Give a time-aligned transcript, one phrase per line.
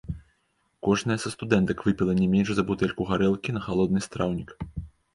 [0.87, 4.61] Кожная са студэнтак выпіла не менш за бутэльку гарэлкі на галодны страўнік.